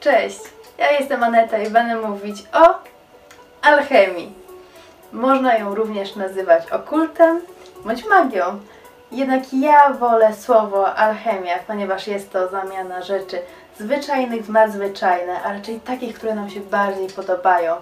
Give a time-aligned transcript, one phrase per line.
[0.00, 0.40] Cześć,
[0.78, 2.74] ja jestem Aneta i będę mówić o
[3.62, 4.34] alchemii.
[5.12, 7.40] Można ją również nazywać okultem
[7.84, 8.60] bądź magią.
[9.12, 13.42] Jednak ja wolę słowo alchemia, ponieważ jest to zamiana rzeczy
[13.78, 17.76] zwyczajnych w nadzwyczajne, a raczej takich, które nam się bardziej podobają.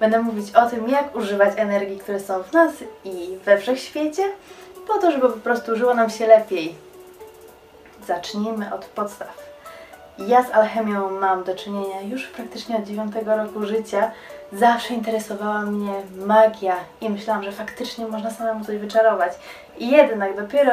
[0.00, 2.72] Będę mówić o tym, jak używać energii, które są w nas
[3.04, 4.22] i we wszechświecie,
[4.86, 6.74] po to, żeby po prostu żyło nam się lepiej.
[8.06, 9.49] Zacznijmy od podstaw.
[10.26, 14.10] Ja z alchemią mam do czynienia już praktycznie od 9 roku życia.
[14.52, 19.32] Zawsze interesowała mnie magia i myślałam, że faktycznie można samemu coś wyczarować.
[19.78, 20.72] Jednak dopiero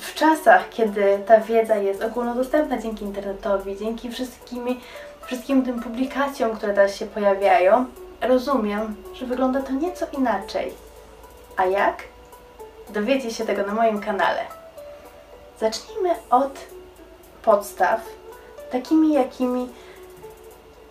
[0.00, 4.80] w czasach, kiedy ta wiedza jest ogólnodostępna dzięki internetowi, dzięki wszystkimi,
[5.26, 7.86] wszystkim tym publikacjom, które teraz się pojawiają,
[8.20, 10.72] rozumiem, że wygląda to nieco inaczej.
[11.56, 12.02] A jak?
[12.90, 14.40] Dowiecie się tego na moim kanale.
[15.60, 16.52] Zacznijmy od
[17.42, 18.00] podstaw,
[18.72, 19.68] takimi jakimi,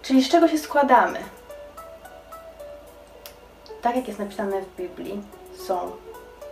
[0.01, 1.19] czyli z czego się składamy.
[3.81, 5.21] Tak jak jest napisane w Biblii,
[5.67, 5.91] są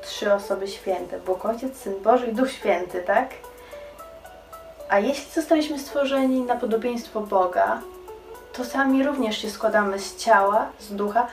[0.01, 3.29] trzy osoby święte, Bóg Ojciec, Syn Boży i Duch Święty, tak?
[4.89, 7.81] A jeśli zostaliśmy stworzeni na podobieństwo Boga,
[8.53, 11.27] to sami również się składamy z ciała, z ducha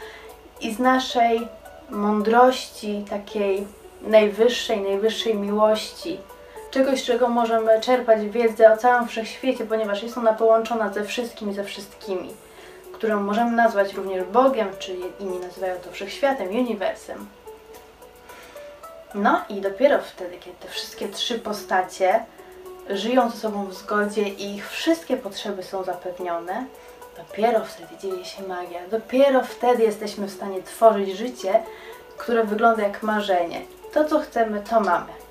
[0.60, 1.48] i z naszej
[1.90, 3.66] mądrości, takiej
[4.02, 6.18] najwyższej, najwyższej miłości,
[6.70, 11.54] czegoś, czego możemy czerpać wiedzę o całym wszechświecie, ponieważ jest ona połączona ze wszystkim i
[11.54, 12.34] ze wszystkimi,
[12.92, 17.26] którą możemy nazwać również Bogiem, czy inni nazywają to wszechświatem, uniwersem.
[19.14, 22.24] No i dopiero wtedy, kiedy te wszystkie trzy postacie
[22.90, 26.66] żyją ze sobą w zgodzie i ich wszystkie potrzeby są zapewnione,
[27.16, 28.80] dopiero wtedy dzieje się magia.
[28.90, 31.62] Dopiero wtedy jesteśmy w stanie tworzyć życie,
[32.16, 33.60] które wygląda jak marzenie.
[33.92, 35.25] To, co chcemy, to mamy.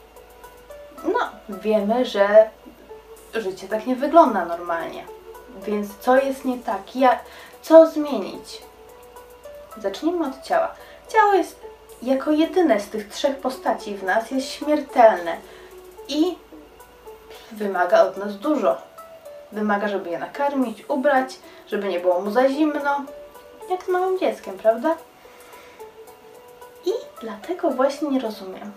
[1.04, 2.50] No, wiemy, że
[3.34, 5.06] życie tak nie wygląda normalnie.
[5.64, 6.96] Więc co jest nie tak?
[6.96, 7.20] Ja,
[7.62, 8.62] co zmienić?
[9.78, 10.76] Zacznijmy od ciała.
[11.08, 11.60] Ciało jest
[12.02, 15.38] jako jedyne z tych trzech postaci w nas jest śmiertelne
[16.08, 16.38] i
[17.52, 18.78] wymaga od nas dużo.
[19.52, 23.06] Wymaga, żeby je nakarmić, ubrać, żeby nie było mu za zimno,
[23.70, 24.96] jak z małym dzieckiem, prawda?
[26.86, 28.72] I dlatego właśnie nie rozumiem,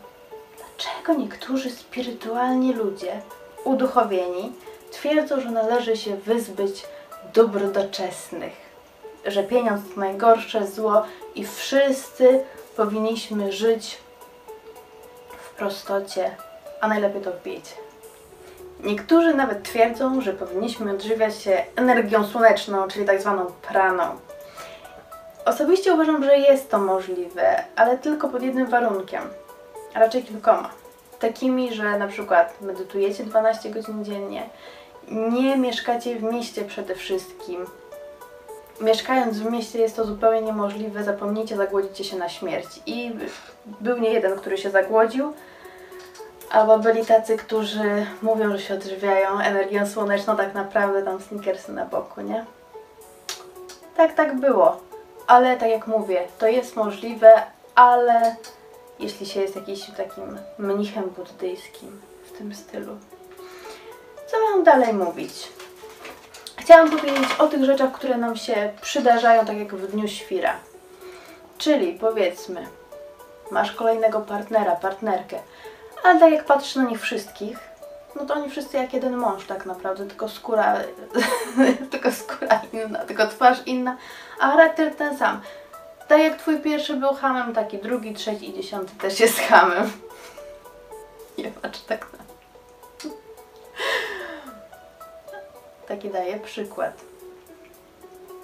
[0.78, 3.20] dlaczego niektórzy spirytualni ludzie,
[3.64, 4.52] uduchowieni,
[4.90, 6.86] twierdzą, że należy się wyzbyć
[7.34, 8.52] dóbr doczesnych,
[9.26, 11.02] że pieniądz to najgorsze zło
[11.34, 12.44] i wszyscy
[12.76, 13.98] powinniśmy żyć
[15.38, 16.36] w prostocie,
[16.80, 17.74] a najlepiej to w biedzie.
[18.80, 24.04] Niektórzy nawet twierdzą, że powinniśmy odżywiać się energią słoneczną, czyli tak zwaną praną.
[25.44, 29.22] Osobiście uważam, że jest to możliwe, ale tylko pod jednym warunkiem,
[29.94, 30.70] raczej kilkoma.
[31.18, 34.48] Takimi, że na przykład medytujecie 12 godzin dziennie,
[35.10, 37.66] nie mieszkacie w mieście przede wszystkim.
[38.80, 42.68] Mieszkając w mieście jest to zupełnie niemożliwe, zapomnijcie, zagłodzicie się na śmierć.
[42.86, 43.12] I
[43.80, 45.32] był nie jeden, który się zagłodził,
[46.50, 51.84] albo byli tacy, którzy mówią, że się odżywiają energią słoneczną, tak naprawdę tam sneakersy na
[51.84, 52.44] boku, nie?
[53.96, 54.80] Tak, tak było.
[55.26, 57.32] Ale tak jak mówię, to jest możliwe,
[57.74, 58.36] ale
[58.98, 62.96] jeśli się jest jakimś takim mnichem buddyjskim w tym stylu.
[64.26, 65.48] Co mam dalej mówić?
[66.56, 70.56] Chciałam powiedzieć o tych rzeczach, które nam się przydarzają, tak jak w dniu świra.
[71.58, 72.66] Czyli powiedzmy,
[73.50, 75.38] masz kolejnego partnera, partnerkę,
[76.02, 77.58] ale tak jak patrzysz na nich wszystkich,
[78.16, 80.76] no to oni wszyscy jak jeden mąż tak naprawdę, tylko skóra,
[81.90, 83.96] tylko skóra inna, tylko twarz inna,
[84.40, 85.40] a charakter ten sam.
[86.08, 89.92] Tak jak twój pierwszy był hamem, taki drugi, trzeci i dziesiąty też jest hamem.
[91.38, 92.18] Nie patrz tak na
[95.88, 96.92] Taki daję przykład.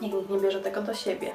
[0.01, 1.31] Nikt nie bierze tego do siebie.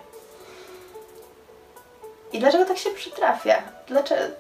[2.33, 3.61] I dlaczego tak się przytrafia?
[3.87, 4.35] Dlaczego?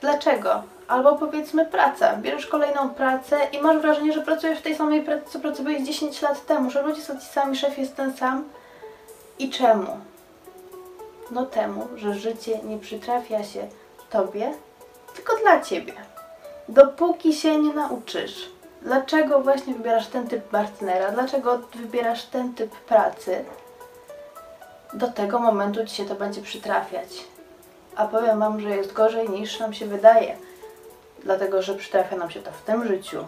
[0.00, 0.62] Dlaczego?
[0.88, 2.16] Albo powiedzmy praca.
[2.16, 6.22] Bierzesz kolejną pracę i masz wrażenie, że pracujesz w tej samej pracy, co pracowałeś 10
[6.22, 8.44] lat temu, że ludzie są ci sami, szef jest ten sam.
[9.38, 9.86] I czemu?
[11.30, 13.68] No temu, że życie nie przytrafia się
[14.10, 14.54] tobie,
[15.14, 15.92] tylko dla ciebie.
[16.68, 18.50] Dopóki się nie nauczysz,
[18.82, 23.44] dlaczego właśnie wybierasz ten typ partnera, dlaczego wybierasz ten typ pracy,
[24.94, 27.08] do tego momentu ci się to będzie przytrafiać.
[27.96, 30.36] A powiem Wam, że jest gorzej niż nam się wydaje,
[31.22, 33.24] dlatego że przytrafia nam się to w tym życiu.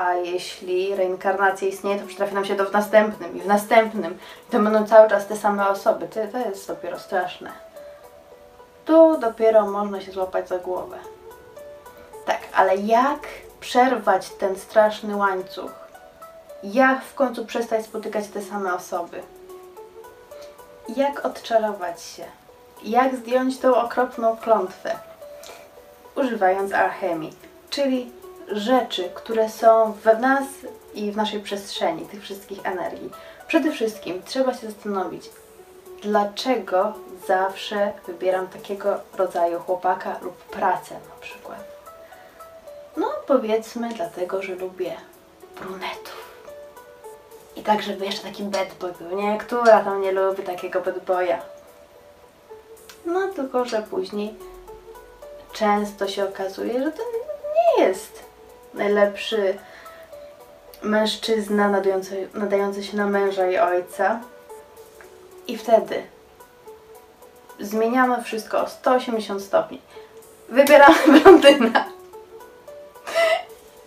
[0.00, 4.18] A jeśli reinkarnacja istnieje, to przytrafia nam się to w następnym i w następnym.
[4.50, 6.08] To będą cały czas te same osoby.
[6.08, 7.52] To, to jest dopiero straszne.
[8.84, 10.98] Tu dopiero można się złapać za głowę.
[12.26, 13.20] Tak, ale jak
[13.60, 15.72] przerwać ten straszny łańcuch?
[16.62, 19.22] Jak w końcu przestać spotykać te same osoby?
[20.96, 22.24] Jak odczarować się?
[22.82, 24.96] Jak zdjąć tą okropną klątwę?
[26.16, 27.36] Używając alchemii,
[27.70, 28.19] czyli
[28.50, 30.44] rzeczy, które są w nas
[30.94, 33.10] i w naszej przestrzeni, tych wszystkich energii.
[33.46, 35.30] Przede wszystkim trzeba się zastanowić,
[36.02, 36.92] dlaczego
[37.26, 41.64] zawsze wybieram takiego rodzaju chłopaka lub pracę na przykład.
[42.96, 44.96] No, powiedzmy, dlatego, że lubię
[45.60, 46.30] brunetów.
[47.56, 49.38] I tak, żeby jeszcze taki bad boy był, nie?
[49.38, 51.38] Która tam nie lubi takiego bad boya?
[53.06, 54.34] No, tylko, że później
[55.52, 57.02] często się okazuje, że to
[57.78, 58.29] nie jest
[58.74, 59.58] najlepszy
[60.82, 64.20] mężczyzna nadający, nadający się na męża i ojca.
[65.46, 66.02] I wtedy
[67.60, 69.80] zmieniamy wszystko o 180 stopni.
[70.48, 71.84] Wybieramy blondyna.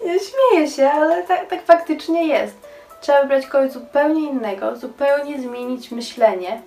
[0.06, 2.56] Ja śmieję się, ale tak, tak faktycznie jest.
[3.02, 6.62] Trzeba wybrać kogoś zupełnie innego, zupełnie zmienić myślenie,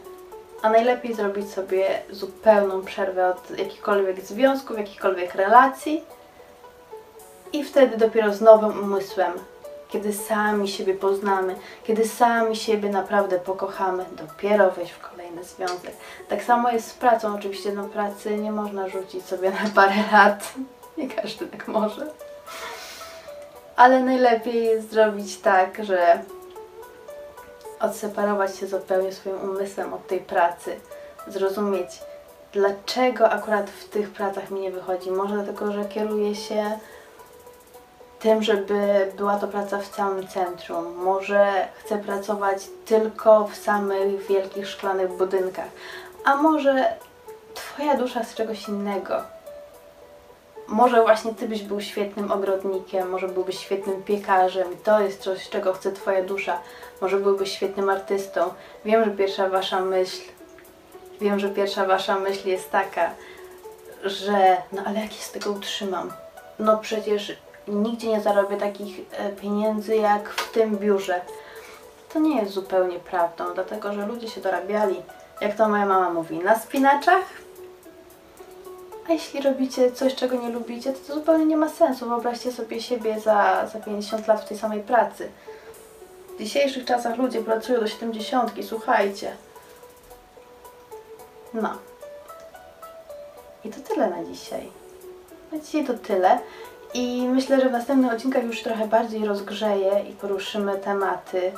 [0.62, 6.04] a najlepiej zrobić sobie zupełną przerwę od jakichkolwiek związków, jakichkolwiek relacji
[7.56, 9.32] i wtedy dopiero z nowym umysłem,
[9.88, 15.96] kiedy sami siebie poznamy, kiedy sami siebie naprawdę pokochamy, dopiero wejść w kolejny związek.
[16.28, 17.34] Tak samo jest z pracą.
[17.34, 20.54] Oczywiście na pracy nie można rzucić sobie na parę lat.
[20.98, 22.06] Nie każdy tak może.
[23.76, 26.18] Ale najlepiej jest zrobić tak, że
[27.80, 30.80] odseparować się zupełnie swoim umysłem od tej pracy,
[31.28, 32.00] zrozumieć,
[32.52, 35.10] dlaczego akurat w tych pracach mi nie wychodzi.
[35.10, 36.78] Może dlatego, że kieruję się
[38.20, 40.94] tym, żeby była to praca w całym centrum.
[40.94, 45.68] Może chcę pracować tylko w samych wielkich szklanych budynkach.
[46.24, 46.92] A może
[47.54, 49.22] Twoja dusza z czegoś innego.
[50.68, 55.72] Może właśnie Ty byś był świetnym ogrodnikiem, może byłbyś świetnym piekarzem to jest coś, czego
[55.72, 56.58] chce Twoja dusza.
[57.00, 58.50] Może byłbyś świetnym artystą.
[58.84, 60.22] Wiem, że pierwsza Wasza myśl,
[61.20, 63.10] wiem, że pierwsza Wasza myśl jest taka,
[64.04, 66.12] że no ale jak się z tego utrzymam?
[66.58, 67.36] No przecież
[67.68, 71.20] nigdzie nie zarobię takich e, pieniędzy jak w tym biurze.
[72.12, 75.02] To nie jest zupełnie prawdą, dlatego że ludzie się dorabiali,
[75.40, 77.24] jak to moja mama mówi, na spinaczach.
[79.08, 82.08] A jeśli robicie coś, czego nie lubicie, to to zupełnie nie ma sensu.
[82.08, 85.28] Wyobraźcie sobie siebie za, za 50 lat w tej samej pracy.
[86.34, 89.36] W dzisiejszych czasach ludzie pracują do 70, słuchajcie.
[91.54, 91.70] No.
[93.64, 94.70] I to tyle na dzisiaj.
[95.52, 96.38] Na dzisiaj to tyle.
[96.96, 101.52] I myślę, że w następnych odcinkach już trochę bardziej rozgrzeję i poruszymy tematy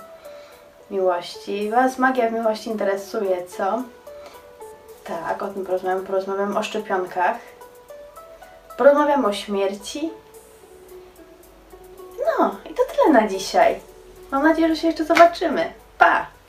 [0.90, 1.70] miłości.
[1.70, 3.82] Was magia w miłości interesuje, co?
[5.04, 6.04] Tak, o tym porozmawiam.
[6.06, 7.36] Porozmawiam o szczepionkach.
[8.76, 10.10] Porozmawiam o śmierci.
[12.26, 13.80] No, i to tyle na dzisiaj.
[14.30, 15.72] Mam nadzieję, że się jeszcze zobaczymy.
[15.98, 16.26] Pa!